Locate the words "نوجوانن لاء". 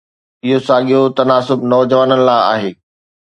1.71-2.41